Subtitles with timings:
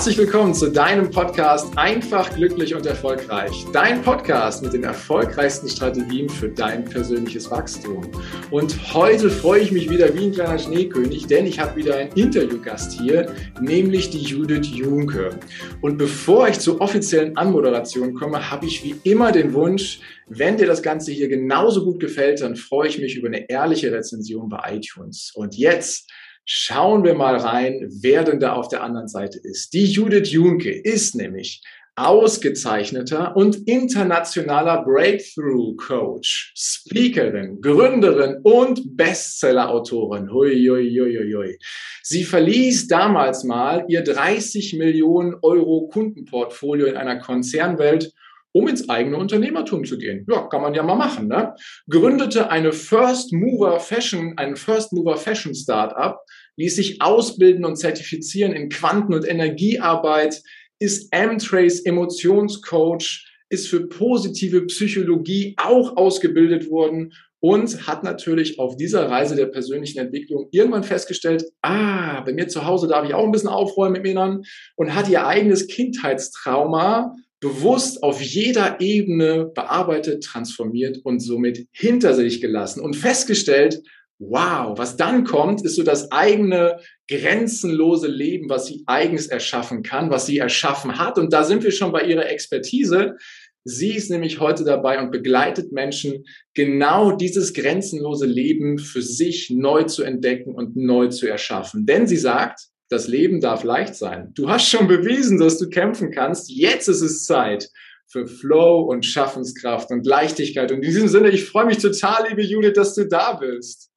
[0.00, 3.66] Herzlich willkommen zu deinem Podcast Einfach, glücklich und erfolgreich.
[3.70, 8.10] Dein Podcast mit den erfolgreichsten Strategien für dein persönliches Wachstum.
[8.50, 12.12] Und heute freue ich mich wieder wie ein kleiner Schneekönig, denn ich habe wieder einen
[12.12, 15.38] Interviewgast hier, nämlich die Judith Junke.
[15.82, 20.66] Und bevor ich zur offiziellen Anmoderation komme, habe ich wie immer den Wunsch, wenn dir
[20.66, 24.76] das Ganze hier genauso gut gefällt, dann freue ich mich über eine ehrliche Rezension bei
[24.76, 25.32] iTunes.
[25.34, 26.10] Und jetzt
[26.44, 29.72] Schauen wir mal rein, wer denn da auf der anderen Seite ist.
[29.72, 31.62] Die Judith Junke ist nämlich
[31.96, 40.32] ausgezeichneter und internationaler Breakthrough Coach, Speakerin, Gründerin und Bestseller-Autorin.
[40.32, 41.58] Hui, hui, hui, hui.
[42.02, 48.12] Sie verließ damals mal ihr 30 Millionen Euro Kundenportfolio in einer Konzernwelt
[48.52, 50.26] um ins eigene Unternehmertum zu gehen.
[50.28, 51.28] Ja, kann man ja mal machen.
[51.28, 51.54] Ne?
[51.88, 56.18] Gründete eine First Mover Fashion, ein First Mover Fashion Startup,
[56.56, 60.42] ließ sich ausbilden und zertifizieren in Quanten- und Energiearbeit,
[60.78, 69.08] ist M-Trace Emotionscoach, ist für positive Psychologie auch ausgebildet worden und hat natürlich auf dieser
[69.08, 73.32] Reise der persönlichen Entwicklung irgendwann festgestellt, ah, bei mir zu Hause darf ich auch ein
[73.32, 74.42] bisschen aufräumen im Innern
[74.76, 82.40] und hat ihr eigenes Kindheitstrauma bewusst auf jeder Ebene bearbeitet, transformiert und somit hinter sich
[82.40, 83.82] gelassen und festgestellt,
[84.18, 90.10] wow, was dann kommt, ist so das eigene grenzenlose Leben, was sie eigens erschaffen kann,
[90.10, 91.18] was sie erschaffen hat.
[91.18, 93.16] Und da sind wir schon bei ihrer Expertise.
[93.64, 99.84] Sie ist nämlich heute dabei und begleitet Menschen, genau dieses grenzenlose Leben für sich neu
[99.84, 101.86] zu entdecken und neu zu erschaffen.
[101.86, 104.32] Denn sie sagt, das Leben darf leicht sein.
[104.34, 106.50] Du hast schon bewiesen, dass du kämpfen kannst.
[106.50, 107.70] Jetzt ist es Zeit
[108.08, 110.72] für Flow und Schaffenskraft und Leichtigkeit.
[110.72, 113.90] Und in diesem Sinne, ich freue mich total, liebe Judith, dass du da bist.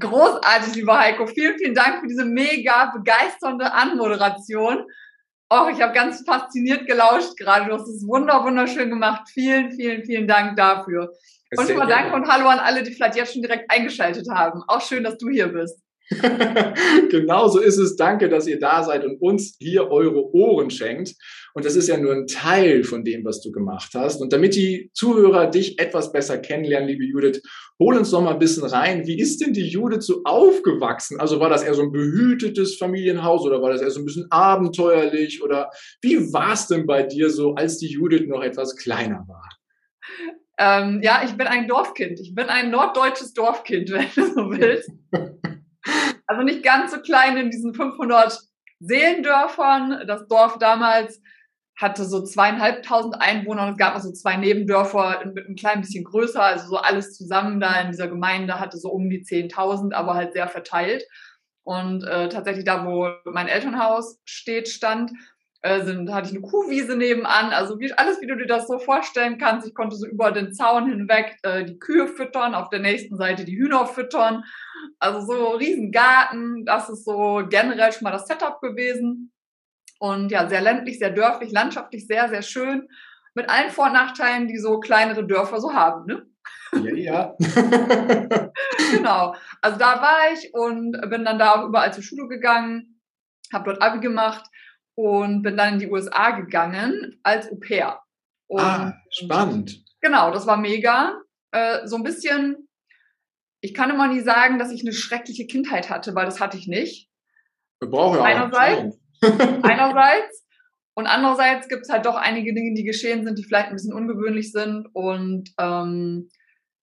[0.00, 1.26] Großartig, lieber Heiko.
[1.26, 4.86] Vielen, vielen Dank für diese mega begeisternde Anmoderation.
[5.50, 7.66] Oh, ich habe ganz fasziniert gelauscht gerade.
[7.66, 9.28] Du hast es wunder, wunderschön gemacht.
[9.34, 11.12] Vielen, vielen, vielen Dank dafür.
[11.54, 14.62] Und schon mal danke und hallo an alle, die vielleicht jetzt schon direkt eingeschaltet haben.
[14.66, 15.78] Auch schön, dass du hier bist.
[17.10, 17.96] genau so ist es.
[17.96, 21.14] Danke, dass ihr da seid und uns hier eure Ohren schenkt.
[21.54, 24.20] Und das ist ja nur ein Teil von dem, was du gemacht hast.
[24.20, 27.42] Und damit die Zuhörer dich etwas besser kennenlernen, liebe Judith,
[27.78, 29.06] hol uns doch mal ein bisschen rein.
[29.06, 31.20] Wie ist denn die Judith so aufgewachsen?
[31.20, 34.26] Also war das eher so ein behütetes Familienhaus oder war das eher so ein bisschen
[34.30, 35.42] abenteuerlich?
[35.42, 35.70] Oder
[36.02, 39.48] wie war es denn bei dir so, als die Judith noch etwas kleiner war?
[40.58, 42.20] Ähm, ja, ich bin ein Dorfkind.
[42.20, 44.90] Ich bin ein norddeutsches Dorfkind, wenn du so willst.
[46.30, 48.38] Also nicht ganz so klein in diesen 500
[48.78, 50.06] Seelendörfern.
[50.06, 51.20] Das Dorf damals
[51.74, 56.40] hatte so zweieinhalbtausend Einwohner und es gab also zwei Nebendörfer mit ein klein bisschen größer,
[56.40, 60.32] also so alles zusammen da in dieser Gemeinde hatte so um die 10.000, aber halt
[60.32, 61.02] sehr verteilt.
[61.64, 65.10] Und äh, tatsächlich da, wo mein Elternhaus steht, stand,
[65.62, 68.78] äh, sind, hatte ich eine Kuhwiese nebenan, also wie, alles, wie du dir das so
[68.78, 69.66] vorstellen kannst.
[69.66, 73.44] Ich konnte so über den Zaun hinweg äh, die Kühe füttern, auf der nächsten Seite
[73.44, 74.44] die Hühner füttern.
[74.98, 79.32] Also so riesen Garten, das ist so generell schon mal das Setup gewesen.
[79.98, 82.88] Und ja, sehr ländlich, sehr dörflich, landschaftlich sehr, sehr schön.
[83.34, 86.26] Mit allen Vor- und Nachteilen, die so kleinere Dörfer so haben, ne?
[86.72, 87.36] Ja, ja.
[88.92, 89.34] genau.
[89.60, 92.98] Also da war ich und bin dann da auch überall zur Schule gegangen,
[93.52, 94.48] habe dort Abi gemacht
[94.94, 98.00] und bin dann in die USA gegangen als Au pair.
[98.48, 99.84] Und ah, spannend.
[100.00, 101.20] Genau, das war mega.
[101.52, 102.68] Äh, so ein bisschen,
[103.60, 106.66] ich kann immer nie sagen, dass ich eine schreckliche Kindheit hatte, weil das hatte ich
[106.66, 107.08] nicht.
[107.80, 110.46] Wir brauchen ja einerseits, einerseits.
[110.94, 113.94] Und andererseits gibt es halt doch einige Dinge, die geschehen sind, die vielleicht ein bisschen
[113.94, 116.28] ungewöhnlich sind und ähm,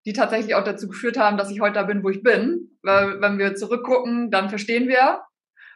[0.06, 2.78] die tatsächlich auch dazu geführt haben, dass ich heute da bin, wo ich bin.
[2.82, 5.20] Weil wenn wir zurückgucken, dann verstehen wir,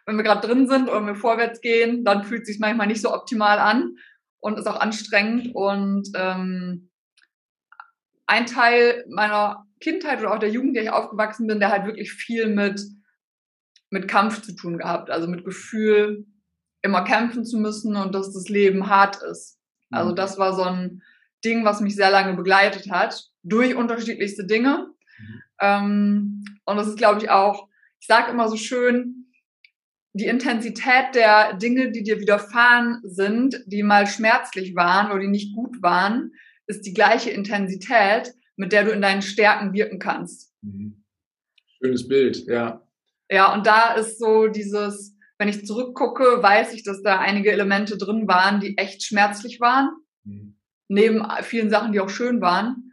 [0.06, 3.00] wenn wir gerade drin sind und wir vorwärts gehen, dann fühlt es sich manchmal nicht
[3.00, 3.96] so optimal an
[4.40, 5.54] und ist auch anstrengend.
[5.54, 6.90] Und ähm,
[8.26, 12.12] ein Teil meiner Kindheit oder auch der Jugend, der ich aufgewachsen bin, der halt wirklich
[12.12, 12.82] viel mit,
[13.90, 15.10] mit Kampf zu tun gehabt.
[15.10, 16.26] Also mit Gefühl,
[16.82, 19.58] immer kämpfen zu müssen und dass das Leben hart ist.
[19.90, 20.16] Also mhm.
[20.16, 21.02] das war so ein
[21.44, 24.88] Ding, was mich sehr lange begleitet hat, durch unterschiedlichste Dinge.
[25.18, 25.42] Mhm.
[25.60, 27.68] Ähm, und das ist, glaube ich, auch,
[28.00, 29.21] ich sage immer so schön,
[30.14, 35.54] die Intensität der Dinge, die dir widerfahren sind, die mal schmerzlich waren oder die nicht
[35.54, 36.32] gut waren,
[36.66, 40.52] ist die gleiche Intensität, mit der du in deinen Stärken wirken kannst.
[40.62, 41.04] Mhm.
[41.82, 42.86] Schönes Bild, ja.
[43.30, 47.96] Ja, und da ist so dieses, wenn ich zurückgucke, weiß ich, dass da einige Elemente
[47.96, 49.88] drin waren, die echt schmerzlich waren.
[50.24, 50.58] Mhm.
[50.88, 52.91] Neben vielen Sachen, die auch schön waren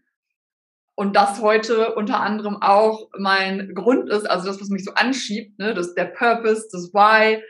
[1.00, 5.58] und das heute unter anderem auch mein Grund ist, also das, was mich so anschiebt,
[5.58, 7.42] ne, das der Purpose, das Why,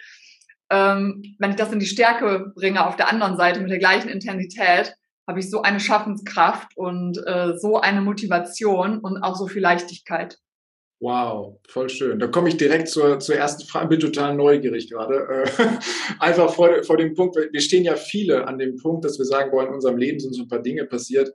[0.70, 4.08] ähm, wenn ich das in die Stärke bringe auf der anderen Seite mit der gleichen
[4.08, 4.94] Intensität,
[5.28, 10.38] habe ich so eine Schaffenskraft und äh, so eine Motivation und auch so viel Leichtigkeit.
[11.00, 12.20] Wow, voll schön.
[12.20, 13.88] Da komme ich direkt zur, zur ersten Frage.
[13.88, 15.46] Bin total neugierig gerade.
[15.58, 15.68] Äh,
[16.20, 19.50] einfach vor, vor dem Punkt, wir stehen ja viele an dem Punkt, dass wir sagen,
[19.50, 21.32] boah, in unserem Leben sind so ein paar Dinge passiert.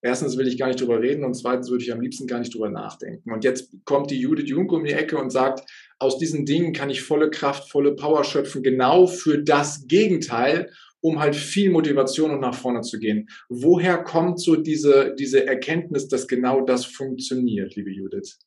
[0.00, 2.54] Erstens will ich gar nicht drüber reden und zweitens würde ich am liebsten gar nicht
[2.54, 3.32] drüber nachdenken.
[3.32, 5.68] Und jetzt kommt die Judith Junke um die Ecke und sagt,
[5.98, 11.18] aus diesen Dingen kann ich volle Kraft, volle Power schöpfen, genau für das Gegenteil, um
[11.18, 13.28] halt viel Motivation und nach vorne zu gehen.
[13.48, 18.38] Woher kommt so diese, diese Erkenntnis, dass genau das funktioniert, liebe Judith?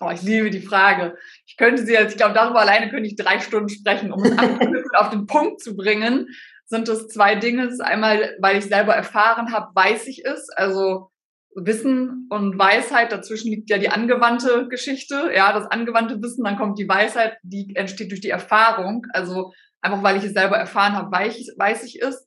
[0.00, 1.16] Oh, ich liebe die Frage.
[1.46, 4.32] Ich könnte sie jetzt, ich glaube, darüber alleine könnte ich drei Stunden sprechen, um es
[4.94, 6.28] auf den Punkt zu bringen.
[6.72, 7.64] Sind es zwei Dinge.
[7.64, 10.48] Das ist einmal, weil ich selber erfahren habe, weiß ich es.
[10.56, 11.10] Also
[11.54, 15.30] Wissen und Weisheit, dazwischen liegt ja die angewandte Geschichte.
[15.36, 19.04] Ja, das angewandte Wissen, dann kommt die Weisheit, die entsteht durch die Erfahrung.
[19.12, 19.52] Also
[19.82, 22.26] einfach, weil ich es selber erfahren habe, weiß ich, weiß ich es.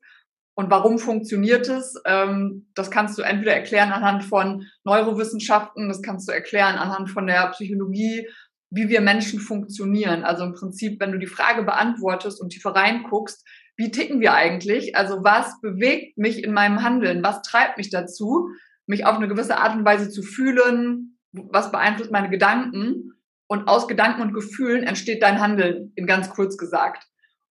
[0.53, 1.95] Und warum funktioniert es?
[2.05, 7.25] Ähm, das kannst du entweder erklären anhand von Neurowissenschaften, das kannst du erklären anhand von
[7.25, 8.29] der Psychologie,
[8.69, 10.23] wie wir Menschen funktionieren.
[10.23, 13.43] Also im Prinzip, wenn du die Frage beantwortest und tiefer reinguckst,
[13.77, 14.95] wie ticken wir eigentlich?
[14.95, 17.23] Also was bewegt mich in meinem Handeln?
[17.23, 18.49] Was treibt mich dazu,
[18.87, 21.17] mich auf eine gewisse Art und Weise zu fühlen?
[21.31, 23.11] Was beeinflusst meine Gedanken?
[23.47, 27.03] Und aus Gedanken und Gefühlen entsteht dein Handeln, in ganz kurz gesagt.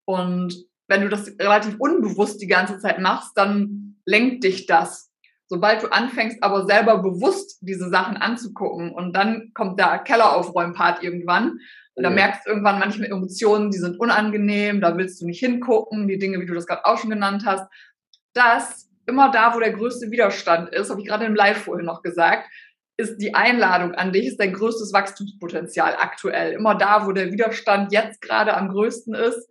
[0.06, 0.54] Und
[0.88, 5.10] wenn du das relativ unbewusst die ganze Zeit machst, dann lenkt dich das.
[5.46, 11.58] Sobald du anfängst, aber selber bewusst diese Sachen anzugucken und dann kommt der Kelleraufräumpart irgendwann
[11.94, 16.08] und da merkst du irgendwann manchmal Emotionen, die sind unangenehm, da willst du nicht hingucken,
[16.08, 17.70] die Dinge, wie du das gerade auch schon genannt hast.
[18.32, 22.02] Das immer da, wo der größte Widerstand ist, habe ich gerade im Live vorhin noch
[22.02, 22.48] gesagt,
[22.96, 26.52] ist die Einladung an dich, ist dein größtes Wachstumspotenzial aktuell.
[26.52, 29.48] Immer da, wo der Widerstand jetzt gerade am größten ist,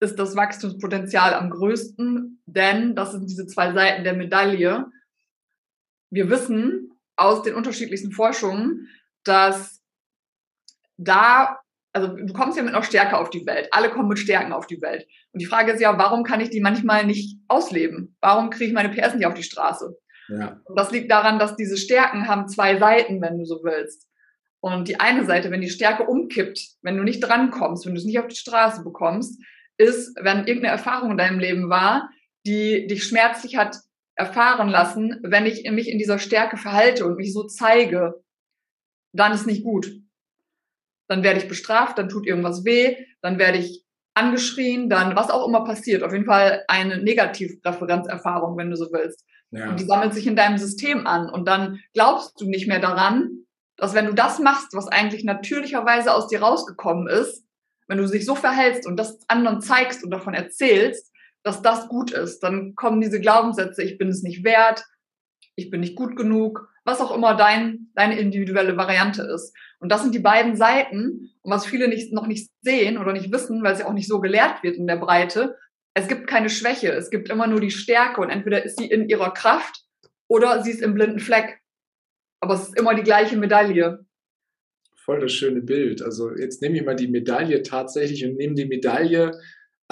[0.00, 4.86] ist das Wachstumspotenzial am größten, denn das sind diese zwei Seiten der Medaille.
[6.10, 8.88] Wir wissen aus den unterschiedlichsten Forschungen,
[9.22, 9.80] dass
[10.96, 11.58] da,
[11.92, 13.68] also du kommst ja mit einer Stärke auf die Welt.
[13.70, 15.06] Alle kommen mit Stärken auf die Welt.
[15.32, 18.16] Und die Frage ist ja, warum kann ich die manchmal nicht ausleben?
[18.20, 19.96] Warum kriege ich meine PS nicht auf die Straße?
[20.28, 20.60] Ja.
[20.64, 24.08] Und das liegt daran, dass diese Stärken haben zwei Seiten, wenn du so willst.
[24.60, 28.06] Und die eine Seite, wenn die Stärke umkippt, wenn du nicht drankommst, wenn du es
[28.06, 29.42] nicht auf die Straße bekommst,
[29.76, 32.08] ist, wenn irgendeine Erfahrung in deinem Leben war,
[32.46, 33.76] die dich schmerzlich hat
[34.14, 38.22] erfahren lassen, wenn ich mich in dieser Stärke verhalte und mich so zeige,
[39.12, 39.90] dann ist nicht gut.
[41.12, 45.46] Dann werde ich bestraft, dann tut irgendwas weh, dann werde ich angeschrien, dann was auch
[45.46, 46.02] immer passiert.
[46.02, 49.26] Auf jeden Fall eine Negativreferenzerfahrung, wenn du so willst.
[49.50, 49.68] Ja.
[49.68, 51.28] Und die sammelt sich in deinem System an.
[51.28, 53.44] Und dann glaubst du nicht mehr daran,
[53.76, 57.44] dass wenn du das machst, was eigentlich natürlicherweise aus dir rausgekommen ist,
[57.88, 61.12] wenn du dich so verhältst und das anderen zeigst und davon erzählst,
[61.42, 64.82] dass das gut ist, dann kommen diese Glaubenssätze, ich bin es nicht wert,
[65.56, 69.54] ich bin nicht gut genug, was auch immer dein, deine individuelle Variante ist.
[69.82, 71.30] Und das sind die beiden Seiten.
[71.42, 74.08] Und was viele nicht, noch nicht sehen oder nicht wissen, weil es ja auch nicht
[74.08, 75.56] so gelehrt wird in der Breite,
[75.94, 79.08] es gibt keine Schwäche, es gibt immer nur die Stärke und entweder ist sie in
[79.10, 79.84] ihrer Kraft
[80.26, 81.60] oder sie ist im blinden Fleck.
[82.40, 84.06] Aber es ist immer die gleiche Medaille
[85.04, 86.02] voll das schöne Bild.
[86.02, 89.32] Also jetzt nehme ich mal die Medaille tatsächlich und nehme die Medaille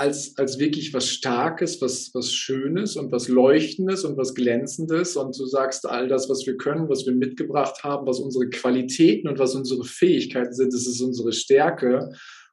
[0.00, 5.14] als, als wirklich was Starkes, was, was Schönes und was Leuchtendes und was Glänzendes.
[5.14, 9.28] Und du sagst, all das, was wir können, was wir mitgebracht haben, was unsere Qualitäten
[9.28, 12.12] und was unsere Fähigkeiten sind, das ist unsere Stärke.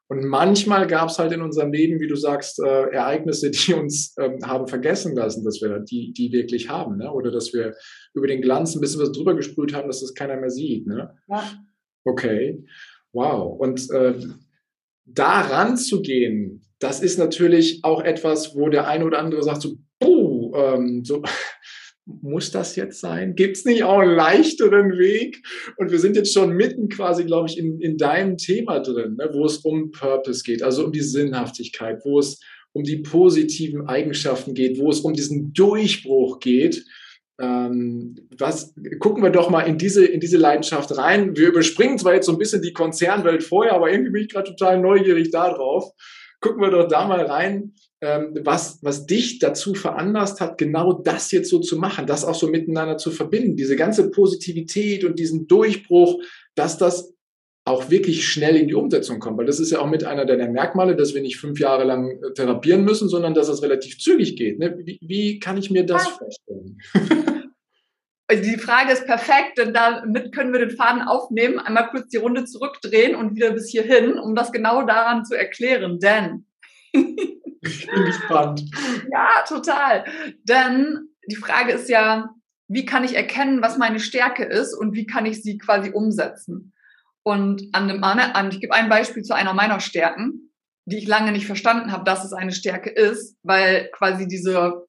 [0.10, 4.14] Und manchmal gab es halt in unserem Leben, wie du sagst, äh, Ereignisse, die uns
[4.20, 6.98] ähm, haben vergessen lassen, dass wir die, die wirklich haben.
[6.98, 7.10] Ne?
[7.12, 7.76] Oder dass wir
[8.14, 10.86] über den Glanz ein bisschen was drüber gesprüht haben, dass das keiner mehr sieht.
[10.86, 11.16] Ne?
[11.30, 11.44] Ja.
[12.04, 12.66] Okay,
[13.14, 13.58] wow.
[13.58, 14.16] Und äh,
[15.06, 19.78] daran zu gehen, das ist natürlich auch etwas, wo der eine oder andere sagt, so,
[20.00, 21.24] puh, ähm, so,
[22.06, 23.36] muss das jetzt sein?
[23.36, 25.46] Gibt es nicht auch einen leichteren Weg?
[25.78, 29.30] Und wir sind jetzt schon mitten quasi, glaube ich, in, in deinem Thema drin, ne,
[29.34, 32.40] wo es um Purpose geht, also um die Sinnhaftigkeit, wo es
[32.72, 36.86] um die positiven Eigenschaften geht, wo es um diesen Durchbruch geht
[37.40, 41.36] ähm, was, gucken wir doch mal in diese, in diese Leidenschaft rein.
[41.38, 44.50] Wir überspringen zwar jetzt so ein bisschen die Konzernwelt vorher, aber irgendwie bin ich gerade
[44.50, 45.92] total neugierig darauf.
[46.40, 51.32] Gucken wir doch da mal rein, ähm, was, was dich dazu veranlasst hat, genau das
[51.32, 55.48] jetzt so zu machen, das auch so miteinander zu verbinden, diese ganze Positivität und diesen
[55.48, 56.22] Durchbruch,
[56.56, 57.14] dass das
[57.66, 59.38] auch wirklich schnell in die Umsetzung kommt.
[59.38, 62.12] Weil das ist ja auch mit einer der Merkmale, dass wir nicht fünf Jahre lang
[62.12, 64.58] äh, therapieren müssen, sondern dass es relativ zügig geht.
[64.60, 64.78] Ne?
[64.84, 66.78] Wie, wie, kann ich mir das vorstellen?
[68.30, 72.18] Also die Frage ist perfekt, denn damit können wir den Faden aufnehmen, einmal kurz die
[72.18, 76.00] Runde zurückdrehen und wieder bis hierhin, um das genau daran zu erklären.
[76.00, 76.46] Denn
[76.92, 78.64] ich bin gespannt.
[79.12, 80.04] Ja, total.
[80.44, 82.30] Denn die Frage ist ja,
[82.68, 86.74] wie kann ich erkennen, was meine Stärke ist und wie kann ich sie quasi umsetzen?
[87.24, 90.54] Und an dem, an, ich gebe ein Beispiel zu einer meiner Stärken,
[90.86, 94.87] die ich lange nicht verstanden habe, dass es eine Stärke ist, weil quasi diese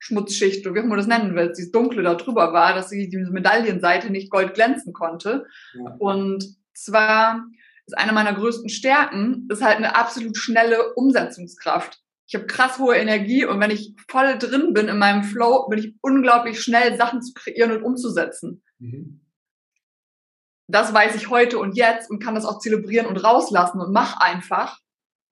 [0.00, 2.88] Schmutzschicht, oder wie auch immer du das nennen willst, dieses Dunkle da drüber war, dass
[2.88, 5.46] sie diese Medaillenseite nicht gold glänzen konnte.
[5.74, 5.94] Ja.
[5.98, 7.44] Und zwar
[7.86, 12.00] ist eine meiner größten Stärken, ist halt eine absolut schnelle Umsetzungskraft.
[12.26, 15.78] Ich habe krass hohe Energie und wenn ich voll drin bin in meinem Flow, bin
[15.78, 18.62] ich unglaublich schnell, Sachen zu kreieren und umzusetzen.
[18.78, 19.20] Mhm.
[20.68, 24.16] Das weiß ich heute und jetzt und kann das auch zelebrieren und rauslassen und mach
[24.18, 24.78] einfach.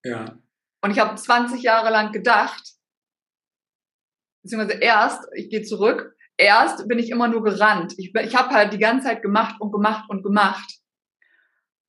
[0.04, 0.36] Ja.
[0.82, 2.77] Und ich habe 20 Jahre lang gedacht,
[4.48, 7.94] beziehungsweise erst, ich gehe zurück, erst bin ich immer nur gerannt.
[7.98, 10.78] Ich, ich habe halt die ganze Zeit gemacht und gemacht und gemacht.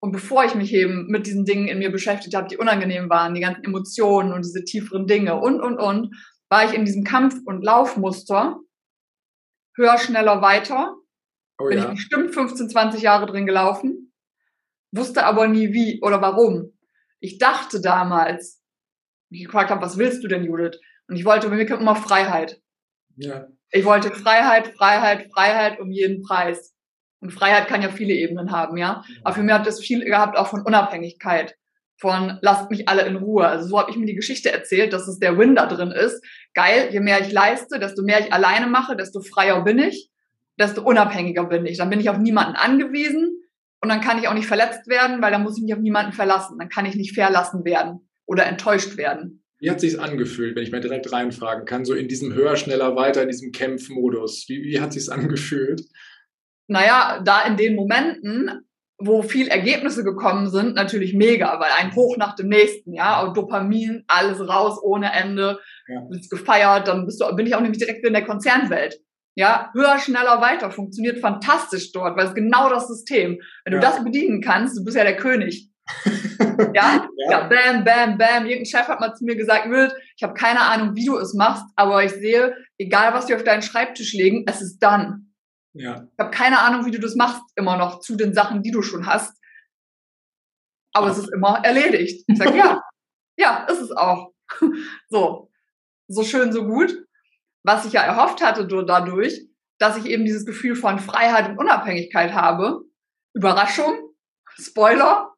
[0.02, 3.34] Und bevor ich mich eben mit diesen Dingen in mir beschäftigt habe, die unangenehm waren,
[3.34, 6.16] die ganzen Emotionen und diese tieferen Dinge und, und, und,
[6.50, 8.60] war ich in diesem Kampf- und Laufmuster
[9.76, 10.96] höher, schneller, weiter.
[11.60, 11.86] Oh, bin ja.
[11.86, 14.14] ich bestimmt 15, 20 Jahre drin gelaufen,
[14.92, 16.78] wusste aber nie wie oder warum.
[17.20, 18.62] Ich dachte damals,
[19.30, 20.80] ich gefragt habe, was willst du denn, Judith?
[21.10, 22.62] Und ich wollte mir immer Freiheit.
[23.16, 23.48] Ja.
[23.72, 26.76] Ich wollte Freiheit, Freiheit, Freiheit um jeden Preis.
[27.20, 29.04] Und Freiheit kann ja viele Ebenen haben, ja.
[29.24, 31.56] Aber für mich hat das viel gehabt auch von Unabhängigkeit,
[31.98, 33.46] von lasst mich alle in Ruhe.
[33.46, 36.24] Also so habe ich mir die Geschichte erzählt, dass es der Win da drin ist.
[36.54, 40.10] Geil, je mehr ich leiste, desto mehr ich alleine mache, desto freier bin ich,
[40.58, 41.80] desto unabhängiger bin ich.
[41.80, 43.42] Dann bin ich auf niemanden angewiesen
[43.82, 46.14] und dann kann ich auch nicht verletzt werden, weil dann muss ich mich auf niemanden
[46.14, 46.58] verlassen.
[46.60, 49.44] Dann kann ich nicht verlassen werden oder enttäuscht werden.
[49.60, 52.96] Wie hat sich's angefühlt, wenn ich mal direkt reinfragen kann, so in diesem höher, schneller,
[52.96, 54.46] weiter, in diesem Kämpfmodus?
[54.48, 55.82] Wie, wie hat sich's angefühlt?
[56.68, 58.66] Naja, da in den Momenten,
[58.98, 63.36] wo viel Ergebnisse gekommen sind, natürlich mega, weil ein Hoch nach dem nächsten, ja, und
[63.36, 66.02] Dopamin, alles raus ohne Ende, ja.
[66.10, 69.00] bist gefeiert, dann bist du, bin ich auch nämlich direkt in der Konzernwelt.
[69.36, 73.40] Ja, höher, schneller, weiter funktioniert fantastisch dort, weil es genau das System.
[73.64, 73.80] Wenn ja.
[73.80, 75.70] du das bedienen kannst, du bist ja der König.
[76.74, 77.08] ja?
[77.18, 77.32] ja?
[77.32, 78.46] ja, bam, bam, bam.
[78.46, 81.34] Irgendein Chef hat mal zu mir gesagt, Wild, ich habe keine Ahnung, wie du es
[81.34, 85.34] machst, aber ich sehe, egal was wir auf deinen Schreibtisch legen, es ist dann.
[85.74, 86.08] Ja.
[86.12, 88.82] Ich habe keine Ahnung, wie du das machst, immer noch zu den Sachen, die du
[88.82, 89.38] schon hast.
[90.94, 91.12] Aber Ach.
[91.12, 92.24] es ist immer erledigt.
[92.28, 92.82] Ich sage, ja,
[93.38, 94.32] ja, ist es auch.
[95.10, 95.52] so,
[96.08, 97.06] so schön, so gut.
[97.64, 99.48] Was ich ja erhofft hatte dadurch,
[99.80, 102.82] dass ich eben dieses Gefühl von Freiheit und Unabhängigkeit habe.
[103.34, 104.14] Überraschung,
[104.58, 105.34] Spoiler,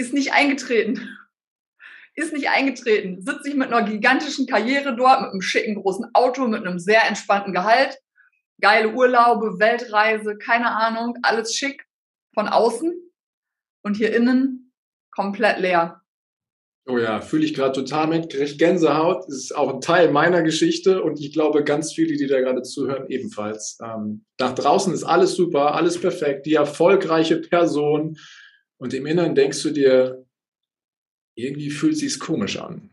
[0.00, 1.18] ist nicht eingetreten.
[2.14, 3.20] Ist nicht eingetreten.
[3.20, 7.06] Sitze ich mit einer gigantischen Karriere dort, mit einem schicken großen Auto, mit einem sehr
[7.06, 7.98] entspannten Gehalt,
[8.60, 11.86] geile Urlaube, Weltreise, keine Ahnung, alles schick
[12.34, 12.94] von außen
[13.82, 14.72] und hier innen
[15.10, 16.00] komplett leer.
[16.88, 18.32] Oh ja, fühle ich gerade total mit.
[18.32, 19.28] Kriege Gänsehaut.
[19.28, 23.06] Ist auch ein Teil meiner Geschichte und ich glaube, ganz viele, die da gerade zuhören,
[23.08, 23.78] ebenfalls.
[23.84, 28.16] Ähm, nach draußen ist alles super, alles perfekt, die erfolgreiche Person,
[28.80, 30.26] und im Inneren denkst du dir,
[31.34, 32.90] irgendwie fühlt sich's komisch an.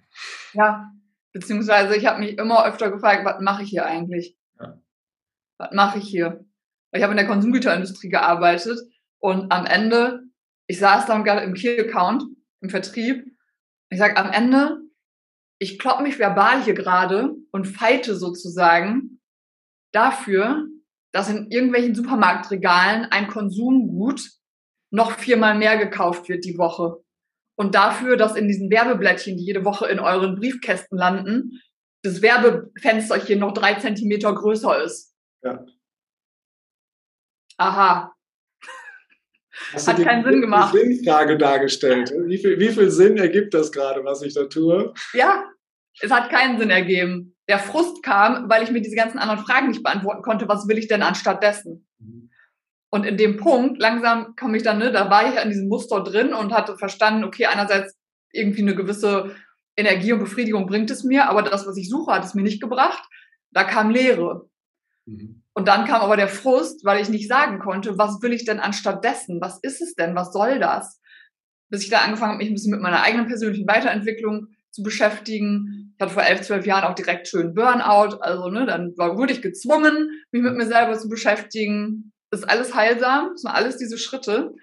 [0.53, 0.91] Ja,
[1.31, 4.37] beziehungsweise ich habe mich immer öfter gefragt, was mache ich hier eigentlich?
[4.59, 4.81] Ja.
[5.57, 6.45] Was mache ich hier?
[6.91, 8.79] Ich habe in der Konsumgüterindustrie gearbeitet
[9.19, 10.23] und am Ende,
[10.67, 12.23] ich saß dann gerade im Key-Account,
[12.61, 13.25] im Vertrieb,
[13.89, 14.81] ich sage am Ende,
[15.59, 19.21] ich klopp mich verbal hier gerade und feite sozusagen
[19.93, 20.67] dafür,
[21.13, 24.36] dass in irgendwelchen Supermarktregalen ein Konsumgut
[24.89, 27.03] noch viermal mehr gekauft wird die Woche.
[27.55, 31.61] Und dafür, dass in diesen Werbeblättchen, die jede Woche in euren Briefkästen landen,
[32.03, 35.15] das Werbefensterchen noch drei Zentimeter größer ist.
[35.43, 35.65] Ja.
[37.57, 38.13] Aha.
[39.73, 40.73] Hast Hat keinen Sinn gemacht.
[40.73, 42.13] Sinnfrage dargestellt.
[42.25, 44.93] Wie viel, wie viel Sinn ergibt das gerade, was ich da tue?
[45.13, 45.45] Ja,
[45.99, 47.35] es hat keinen Sinn ergeben.
[47.49, 50.47] Der Frust kam, weil ich mir diese ganzen anderen Fragen nicht beantworten konnte.
[50.47, 51.86] Was will ich denn anstatt dessen?
[52.89, 56.03] Und in dem Punkt, langsam komme ich dann, ne, da war ich an diesem Muster
[56.03, 57.95] drin und hatte verstanden, okay, einerseits
[58.31, 59.35] irgendwie eine gewisse
[59.75, 62.61] Energie und Befriedigung bringt es mir, aber das, was ich suche, hat es mir nicht
[62.61, 63.03] gebracht.
[63.51, 64.49] Da kam Leere.
[65.05, 65.43] Mhm.
[65.53, 68.59] Und dann kam aber der Frust, weil ich nicht sagen konnte, was will ich denn
[68.59, 69.41] anstatt dessen?
[69.41, 70.15] Was ist es denn?
[70.15, 71.01] Was soll das?
[71.69, 75.93] Bis ich da angefangen habe, mich ein bisschen mit meiner eigenen persönlichen Weiterentwicklung zu beschäftigen.
[75.95, 78.17] Ich hatte vor elf, zwölf Jahren auch direkt schön Burnout.
[78.21, 82.75] Also, ne, dann war, wurde ich gezwungen, mich mit mir selber zu beschäftigen ist alles
[82.75, 84.53] heilsam, sind alles diese Schritte.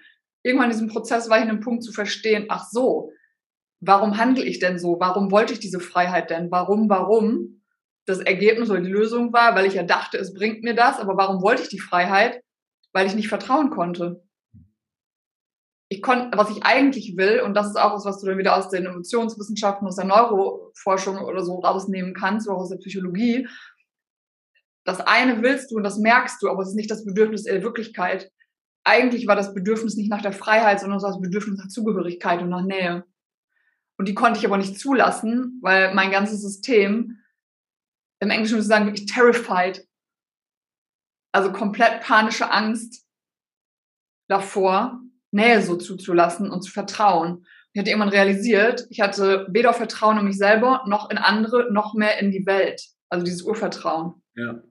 [0.43, 3.11] Irgendwann in diesem Prozess war ich in einem Punkt zu verstehen, ach so,
[3.79, 4.97] warum handle ich denn so?
[4.99, 6.51] Warum wollte ich diese Freiheit denn?
[6.51, 7.61] Warum, warum?
[8.05, 11.17] Das Ergebnis oder die Lösung war, weil ich ja dachte, es bringt mir das, aber
[11.17, 12.41] warum wollte ich die Freiheit?
[12.93, 14.23] Weil ich nicht vertrauen konnte.
[15.89, 18.55] Ich konnte, was ich eigentlich will, und das ist auch was, was du dann wieder
[18.55, 23.47] aus den Emotionswissenschaften, aus der Neuro, Forschung oder so rausnehmen kannst, oder aus der Psychologie.
[24.85, 27.63] Das eine willst du und das merkst du, aber es ist nicht das Bedürfnis der
[27.63, 28.31] Wirklichkeit.
[28.83, 32.61] Eigentlich war das Bedürfnis nicht nach der Freiheit, sondern das Bedürfnis nach Zugehörigkeit und nach
[32.61, 33.03] Nähe.
[33.97, 37.19] Und die konnte ich aber nicht zulassen, weil mein ganzes System,
[38.19, 39.87] im Englischen würde ich sagen, wirklich terrified.
[41.31, 43.05] Also komplett panische Angst
[44.27, 45.01] davor,
[45.31, 47.45] Nähe so zuzulassen und zu vertrauen.
[47.73, 51.93] Ich hatte irgendwann realisiert, ich hatte weder Vertrauen in mich selber, noch in andere, noch
[51.93, 52.81] mehr in die Welt.
[53.09, 54.21] Also dieses Urvertrauen.
[54.35, 54.61] Ja.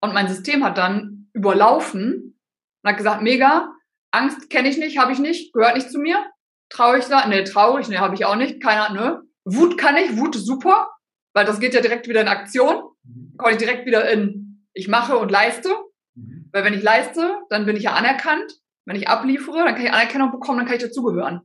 [0.00, 2.38] Und mein System hat dann überlaufen
[2.82, 3.72] und hat gesagt, mega,
[4.10, 6.24] Angst kenne ich nicht, habe ich nicht, gehört nicht zu mir.
[6.68, 9.22] Traurig sein, nee, traurig, nee, habe ich auch nicht, keiner, ne.
[9.44, 10.88] Wut kann ich, Wut ist super,
[11.32, 12.82] weil das geht ja direkt wieder in Aktion.
[13.02, 13.36] Mhm.
[13.36, 15.70] Komme ich direkt wieder in, ich mache und leiste.
[16.14, 16.48] Mhm.
[16.52, 18.52] Weil wenn ich leiste, dann bin ich ja anerkannt.
[18.86, 21.42] Wenn ich abliefere, dann kann ich Anerkennung bekommen, dann kann ich dazugehören.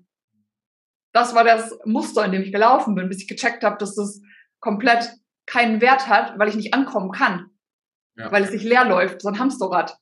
[1.13, 4.21] Das war das Muster, in dem ich gelaufen bin, bis ich gecheckt habe, dass das
[4.59, 5.13] komplett
[5.45, 7.51] keinen Wert hat, weil ich nicht ankommen kann.
[8.17, 8.31] Ja.
[8.31, 9.97] Weil es sich leer läuft, so ein Hamsterrad.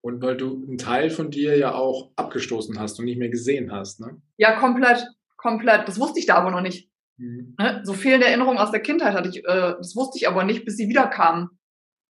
[0.00, 3.72] Und weil du einen Teil von dir ja auch abgestoßen hast und nicht mehr gesehen
[3.72, 4.20] hast, ne?
[4.36, 5.88] Ja, komplett, komplett.
[5.88, 6.88] Das wusste ich da aber noch nicht.
[7.16, 7.54] Mhm.
[7.58, 7.80] Ne?
[7.84, 10.76] So fehlende Erinnerungen aus der Kindheit hatte ich, äh, das wusste ich aber nicht, bis
[10.76, 11.48] sie wiederkamen.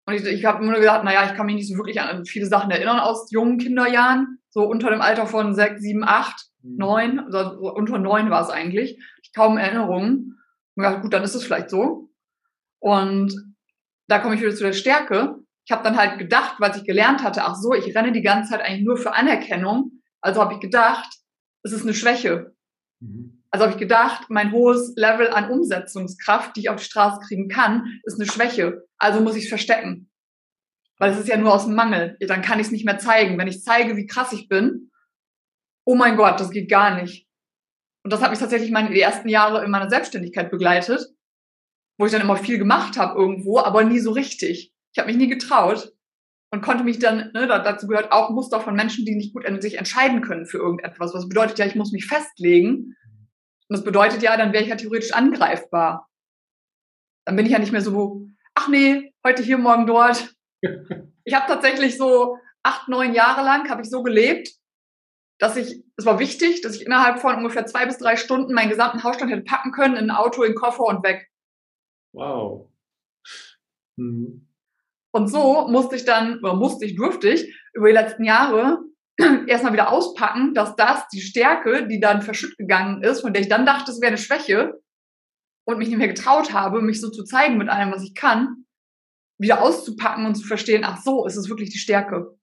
[0.06, 2.47] Und ich, ich habe nur gesagt, naja, ich kann mich nicht so wirklich an viele
[2.47, 6.76] Sachen erinnern aus jungen Kinderjahren, so unter dem Alter von sechs, sieben, acht, mhm.
[6.76, 9.02] neun, also unter neun war es eigentlich.
[9.23, 10.38] Ich kaum Erinnerungen.
[10.75, 12.11] Und gesagt, gut, dann ist es vielleicht so.
[12.78, 13.48] Und
[14.08, 15.38] da komme ich wieder zu der Stärke
[15.68, 18.52] ich habe dann halt gedacht, was ich gelernt hatte, ach so, ich renne die ganze
[18.52, 20.00] Zeit eigentlich nur für Anerkennung.
[20.22, 21.06] Also habe ich gedacht,
[21.62, 22.56] es ist eine Schwäche.
[23.00, 23.44] Mhm.
[23.50, 27.48] Also habe ich gedacht, mein hohes Level an Umsetzungskraft, die ich auf die Straße kriegen
[27.48, 28.86] kann, ist eine Schwäche.
[28.96, 30.10] Also muss ich es verstecken.
[30.96, 32.16] Weil es ist ja nur aus dem Mangel.
[32.18, 33.36] Dann kann ich es nicht mehr zeigen.
[33.36, 34.90] Wenn ich zeige, wie krass ich bin,
[35.84, 37.28] oh mein Gott, das geht gar nicht.
[38.04, 41.08] Und das hat mich tatsächlich meine, die ersten Jahre in meiner Selbstständigkeit begleitet,
[41.99, 44.73] wo ich dann immer viel gemacht habe irgendwo, aber nie so richtig.
[44.93, 45.93] Ich habe mich nie getraut
[46.50, 49.76] und konnte mich dann, ne, dazu gehört auch Muster von Menschen, die nicht gut sich
[49.76, 51.13] entscheiden können für irgendetwas.
[51.13, 52.95] Was bedeutet ja, ich muss mich festlegen.
[53.69, 56.08] Und das bedeutet ja, dann wäre ich ja theoretisch angreifbar.
[57.26, 60.34] Dann bin ich ja nicht mehr so, ach nee, heute hier, morgen dort.
[61.25, 64.49] ich habe tatsächlich so acht, neun Jahre lang habe ich so gelebt,
[65.39, 68.71] dass ich, es war wichtig, dass ich innerhalb von ungefähr zwei bis drei Stunden meinen
[68.71, 71.28] gesamten Hausstand hätte packen können, in ein Auto, in den Koffer und weg.
[72.12, 72.68] Wow.
[73.97, 74.47] Hm.
[75.12, 78.80] Und so musste ich dann, oder musste ich, durfte ich über die letzten Jahre
[79.47, 83.49] erstmal wieder auspacken, dass das die Stärke, die dann verschütt gegangen ist, von der ich
[83.49, 84.80] dann dachte, es wäre eine Schwäche
[85.66, 88.64] und mich nicht mehr getraut habe, mich so zu zeigen mit allem, was ich kann,
[89.38, 92.38] wieder auszupacken und zu verstehen, ach so, ist es wirklich die Stärke.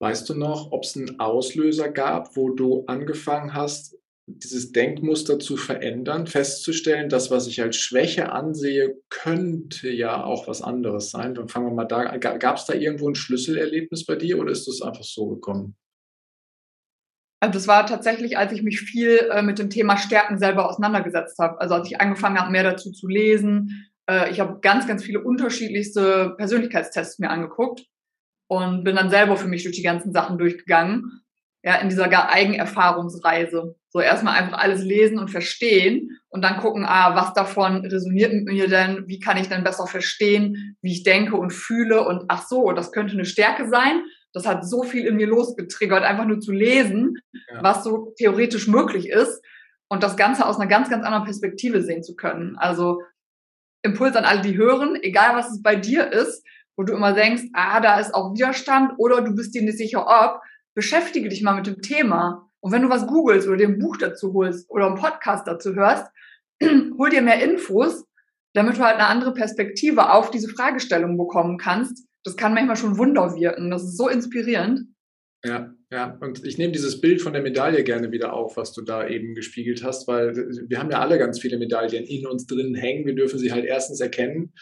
[0.00, 5.56] Weißt du noch, ob es einen Auslöser gab, wo du angefangen hast, dieses Denkmuster zu
[5.56, 11.34] verändern, festzustellen, das, was ich als Schwäche ansehe, könnte ja auch was anderes sein.
[11.34, 12.20] Dann fangen wir mal da an.
[12.20, 15.76] Gab es da irgendwo ein Schlüsselerlebnis bei dir oder ist das einfach so gekommen?
[17.40, 21.38] Also das war tatsächlich, als ich mich viel äh, mit dem Thema Stärken selber auseinandergesetzt
[21.38, 21.60] habe.
[21.60, 23.90] Also als ich angefangen habe, mehr dazu zu lesen.
[24.10, 27.86] Äh, ich habe ganz, ganz viele unterschiedlichste Persönlichkeitstests mir angeguckt
[28.48, 31.22] und bin dann selber für mich durch die ganzen Sachen durchgegangen
[31.66, 33.74] ja, in dieser Eigenerfahrungsreise.
[33.88, 38.44] So erstmal einfach alles lesen und verstehen und dann gucken, ah, was davon resoniert mit
[38.44, 39.08] mir denn?
[39.08, 42.06] Wie kann ich denn besser verstehen, wie ich denke und fühle?
[42.06, 44.04] Und ach so, das könnte eine Stärke sein.
[44.32, 47.62] Das hat so viel in mir losgetriggert, einfach nur zu lesen, ja.
[47.62, 49.42] was so theoretisch möglich ist
[49.88, 52.56] und das Ganze aus einer ganz, ganz anderen Perspektive sehen zu können.
[52.58, 53.02] Also
[53.82, 56.44] Impuls an alle, die hören, egal was es bei dir ist,
[56.76, 60.06] wo du immer denkst, ah, da ist auch Widerstand oder du bist dir nicht sicher,
[60.06, 60.42] ob,
[60.76, 62.48] beschäftige dich mal mit dem Thema.
[62.60, 65.74] Und wenn du was googelst oder dir ein Buch dazu holst oder einen Podcast dazu
[65.74, 66.06] hörst,
[66.62, 68.04] hol dir mehr Infos,
[68.54, 72.06] damit du halt eine andere Perspektive auf diese Fragestellung bekommen kannst.
[72.24, 73.70] Das kann manchmal schon Wunder wirken.
[73.70, 74.80] Das ist so inspirierend.
[75.44, 76.18] Ja, ja.
[76.20, 79.34] Und ich nehme dieses Bild von der Medaille gerne wieder auf, was du da eben
[79.34, 83.06] gespiegelt hast, weil wir haben ja alle ganz viele Medaillen in uns drin hängen.
[83.06, 84.52] Wir dürfen sie halt erstens erkennen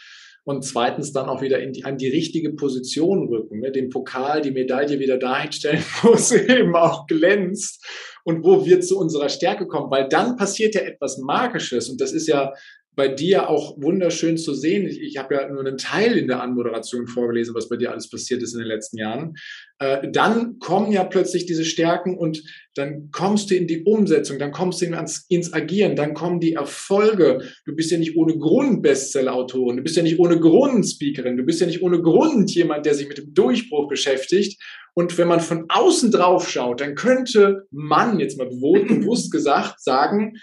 [0.45, 3.71] und zweitens dann auch wieder in die, an die richtige Position rücken, ne?
[3.71, 7.83] den Pokal, die Medaille wieder dahin stellen, wo es eben auch glänzt
[8.23, 12.11] und wo wir zu unserer Stärke kommen, weil dann passiert ja etwas Magisches und das
[12.11, 12.53] ist ja
[12.95, 14.87] bei dir auch wunderschön zu sehen.
[14.87, 18.09] Ich, ich habe ja nur einen Teil in der Anmoderation vorgelesen, was bei dir alles
[18.09, 19.35] passiert ist in den letzten Jahren.
[19.79, 22.43] Äh, dann kommen ja plötzlich diese Stärken und
[22.75, 26.53] dann kommst du in die Umsetzung, dann kommst du ins, ins Agieren, dann kommen die
[26.53, 27.39] Erfolge.
[27.65, 31.43] Du bist ja nicht ohne Grund Bestseller-Autorin, du bist ja nicht ohne Grund Speakerin, du
[31.43, 34.61] bist ja nicht ohne Grund jemand, der sich mit dem Durchbruch beschäftigt.
[34.93, 40.37] Und wenn man von außen drauf schaut, dann könnte man, jetzt mal bewusst gesagt, sagen,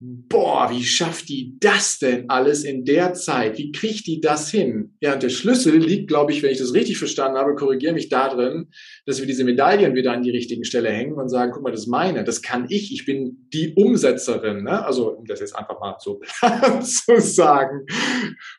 [0.00, 3.58] boah, wie schafft die das denn alles in der Zeit?
[3.58, 4.96] Wie kriegt die das hin?
[5.00, 8.08] Ja, und der Schlüssel liegt, glaube ich, wenn ich das richtig verstanden habe, korrigiere mich
[8.08, 8.68] da drin,
[9.06, 11.80] dass wir diese Medaillen wieder an die richtigen Stelle hängen und sagen, guck mal, das
[11.80, 14.62] ist meine, das kann ich, ich bin die Umsetzerin.
[14.62, 14.84] Ne?
[14.84, 16.20] Also, um das jetzt einfach mal so
[16.82, 17.84] zu sagen.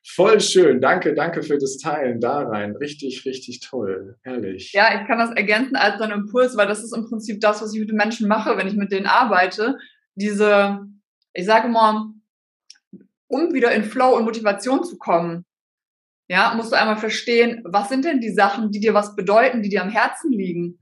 [0.05, 0.81] Voll schön.
[0.81, 2.75] Danke, danke für das Teilen da rein.
[2.75, 4.17] Richtig, richtig toll.
[4.23, 4.73] Herrlich.
[4.73, 7.73] Ja, ich kann das ergänzen als einen Impuls, weil das ist im Prinzip das, was
[7.73, 9.77] ich mit den Menschen mache, wenn ich mit denen arbeite.
[10.15, 10.79] Diese
[11.33, 12.13] ich sage mal,
[13.27, 15.45] um wieder in Flow und Motivation zu kommen,
[16.27, 19.69] ja, musst du einmal verstehen, was sind denn die Sachen, die dir was bedeuten, die
[19.69, 20.79] dir am Herzen liegen?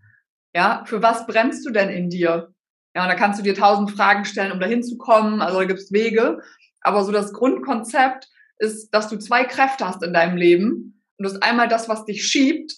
[0.53, 2.53] Ja, für was brennst du denn in dir?
[2.93, 5.41] Ja, und da kannst du dir tausend Fragen stellen, um dahin zu kommen.
[5.41, 6.41] Also da gibt es Wege.
[6.81, 11.01] Aber so das Grundkonzept ist, dass du zwei Kräfte hast in deinem Leben.
[11.17, 12.73] Und du hast einmal das, was dich schiebt.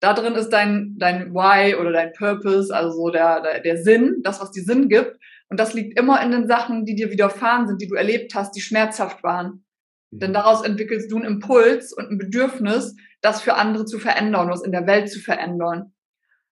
[0.00, 4.20] Da drin ist dein, dein Why oder dein Purpose, also so der, der, der Sinn,
[4.22, 5.16] das, was dir Sinn gibt.
[5.50, 8.52] Und das liegt immer in den Sachen, die dir widerfahren sind, die du erlebt hast,
[8.52, 9.64] die schmerzhaft waren.
[10.10, 10.18] Mhm.
[10.20, 14.62] Denn daraus entwickelst du einen Impuls und ein Bedürfnis, das für andere zu verändern, was
[14.62, 15.92] in der Welt zu verändern.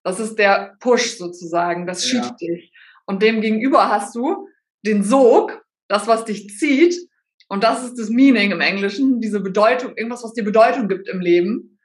[0.03, 2.49] Das ist der Push sozusagen, das schiebt ja.
[2.49, 2.73] dich.
[3.07, 4.49] Und dem gegenüber hast du
[4.85, 6.97] den Sog, das, was dich zieht.
[7.49, 11.21] Und das ist das Meaning im Englischen, diese Bedeutung, irgendwas, was dir Bedeutung gibt im
[11.21, 11.79] Leben,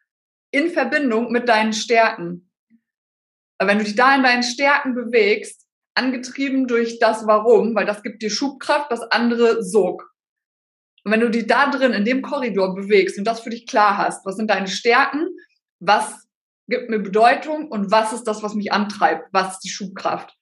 [0.52, 2.50] in Verbindung mit deinen Stärken.
[3.60, 5.63] wenn du dich da in deinen Stärken bewegst,
[5.96, 10.12] angetrieben durch das Warum, weil das gibt dir Schubkraft, das andere Sog.
[11.04, 13.98] Und wenn du dich da drin in dem Korridor bewegst und das für dich klar
[13.98, 15.28] hast, was sind deine Stärken,
[15.80, 16.28] was
[16.68, 20.36] gibt mir Bedeutung und was ist das, was mich antreibt, was ist die Schubkraft,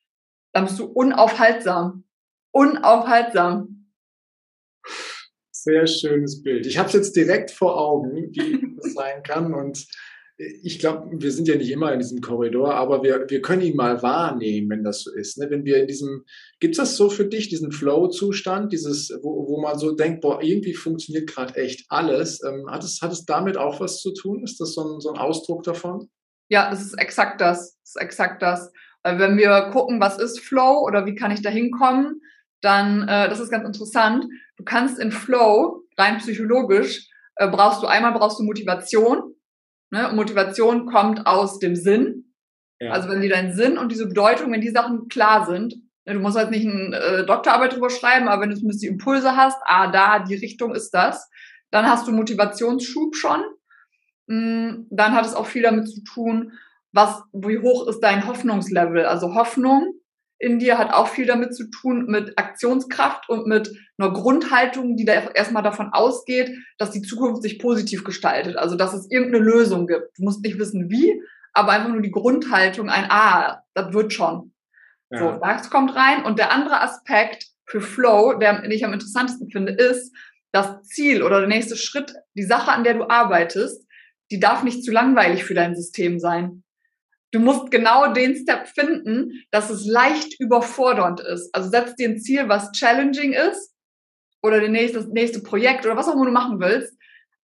[0.53, 2.03] dann bist du unaufhaltsam.
[2.53, 3.89] Unaufhaltsam.
[5.51, 6.65] Sehr schönes Bild.
[6.65, 9.85] Ich habe es jetzt direkt vor Augen, wie das sein kann und
[10.63, 13.75] ich glaube, wir sind ja nicht immer in diesem Korridor, aber wir, wir können ihn
[13.75, 15.37] mal wahrnehmen, wenn das so ist.
[15.37, 15.49] Ne?
[15.49, 16.23] Wenn wir in diesem,
[16.59, 20.41] gibt es das so für dich, diesen Flow-Zustand, dieses, wo, wo man so denkt, boah,
[20.41, 22.41] irgendwie funktioniert gerade echt alles.
[22.43, 24.43] Ähm, hat, es, hat es damit auch was zu tun?
[24.43, 26.09] Ist das so ein, so ein Ausdruck davon?
[26.49, 27.77] Ja, das ist exakt das.
[27.81, 28.71] Das ist exakt das.
[29.03, 32.21] Weil wenn wir gucken, was ist Flow oder wie kann ich da hinkommen,
[32.61, 34.25] dann, äh, das ist ganz interessant.
[34.57, 39.35] Du kannst in Flow, rein psychologisch, äh, brauchst du einmal brauchst du Motivation,
[39.91, 40.11] Ne?
[40.13, 42.33] Motivation kommt aus dem Sinn.
[42.79, 42.91] Ja.
[42.91, 45.75] Also wenn dir dein Sinn und diese Bedeutung, wenn die Sachen klar sind,
[46.05, 48.87] ne, du musst halt nicht eine äh, Doktorarbeit drüber schreiben, aber wenn du zumindest die
[48.87, 51.29] Impulse hast, ah, da, die Richtung ist das,
[51.69, 53.43] dann hast du Motivationsschub schon.
[54.27, 56.53] Mm, dann hat es auch viel damit zu tun,
[56.93, 59.05] was, wie hoch ist dein Hoffnungslevel?
[59.05, 59.93] Also Hoffnung
[60.41, 65.05] in dir hat auch viel damit zu tun mit Aktionskraft und mit einer Grundhaltung, die
[65.05, 68.57] da erstmal davon ausgeht, dass die Zukunft sich positiv gestaltet.
[68.57, 70.17] Also, dass es irgendeine Lösung gibt.
[70.17, 71.21] Du musst nicht wissen, wie,
[71.53, 74.51] aber einfach nur die Grundhaltung, ein Ah, das wird schon.
[75.11, 75.19] Ja.
[75.19, 76.23] So, das kommt rein.
[76.23, 80.11] Und der andere Aspekt für Flow, der ich am interessantesten finde, ist,
[80.51, 83.85] das Ziel oder der nächste Schritt, die Sache, an der du arbeitest,
[84.31, 86.63] die darf nicht zu langweilig für dein System sein.
[87.31, 91.53] Du musst genau den Step finden, dass es leicht überfordernd ist.
[91.55, 93.73] Also setz dir ein Ziel, was challenging ist
[94.41, 96.97] oder das nächste, nächste Projekt oder was auch immer du machen willst,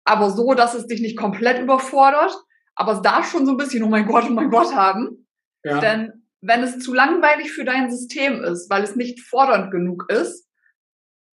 [0.04, 2.36] aber so, dass es dich nicht komplett überfordert,
[2.76, 5.28] aber es darf schon so ein bisschen, oh mein Gott, oh mein Gott haben.
[5.64, 5.80] Ja.
[5.80, 10.48] Denn wenn es zu langweilig für dein System ist, weil es nicht fordernd genug ist,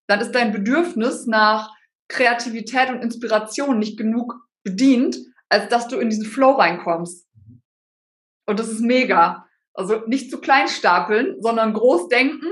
[0.07, 1.71] dann ist dein Bedürfnis nach
[2.09, 7.27] Kreativität und Inspiration nicht genug bedient, als dass du in diesen Flow reinkommst.
[8.47, 9.47] Und das ist mega.
[9.73, 12.47] Also nicht zu klein stapeln, sondern groß denken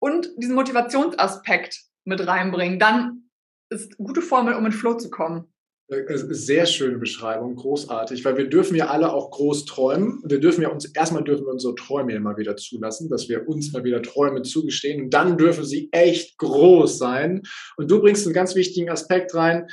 [0.00, 2.78] und diesen Motivationsaspekt mit reinbringen.
[2.78, 3.30] Dann
[3.70, 5.50] ist gute Formel, um in Flow zu kommen.
[5.90, 10.22] Äh, sehr schöne Beschreibung, großartig, weil wir dürfen ja alle auch groß träumen.
[10.24, 13.72] Wir dürfen ja uns, erstmal dürfen wir unsere Träume immer wieder zulassen, dass wir uns
[13.72, 17.42] mal wieder Träume zugestehen und dann dürfen sie echt groß sein.
[17.76, 19.66] Und du bringst einen ganz wichtigen Aspekt rein,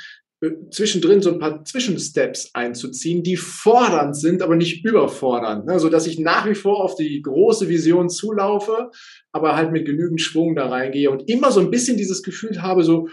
[0.70, 5.80] zwischendrin so ein paar Zwischensteps einzuziehen, die fordernd sind, aber nicht überfordernd, ne?
[5.80, 8.90] so dass ich nach wie vor auf die große Vision zulaufe,
[9.32, 12.84] aber halt mit genügend Schwung da reingehe und immer so ein bisschen dieses Gefühl habe,
[12.84, 13.08] so,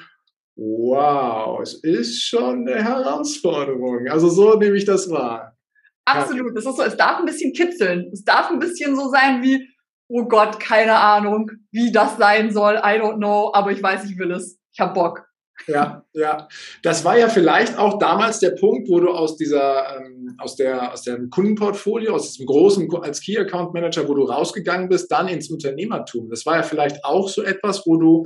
[0.55, 4.07] wow, es ist schon eine Herausforderung.
[4.07, 5.57] Also so nehme ich das wahr.
[6.05, 8.11] Absolut, das ist so, es darf ein bisschen kitzeln.
[8.13, 9.67] Es darf ein bisschen so sein wie,
[10.07, 14.17] oh Gott, keine Ahnung, wie das sein soll, I don't know, aber ich weiß, ich
[14.19, 14.59] will es.
[14.71, 15.24] Ich habe Bock.
[15.67, 16.47] Ja, ja.
[16.83, 20.93] Das war ja vielleicht auch damals der Punkt, wo du aus dieser, ähm, aus der,
[20.93, 25.27] aus dem Kundenportfolio, aus diesem großen als Key Account Manager, wo du rausgegangen bist, dann
[25.27, 26.29] ins Unternehmertum.
[26.29, 28.25] Das war ja vielleicht auch so etwas, wo du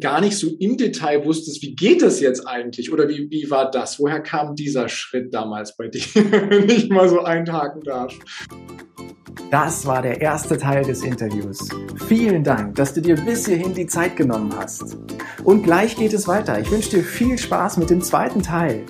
[0.00, 3.70] gar nicht so im Detail wusstest, wie geht es jetzt eigentlich oder wie, wie war
[3.70, 3.98] das?
[3.98, 8.14] Woher kam dieser Schritt damals bei dir, wenn ich mal so einhaken darf?
[9.50, 11.68] Das war der erste Teil des Interviews.
[12.06, 14.96] Vielen Dank, dass du dir bis hierhin die Zeit genommen hast.
[15.44, 16.60] Und gleich geht es weiter.
[16.60, 18.84] Ich wünsche dir viel Spaß mit dem zweiten Teil.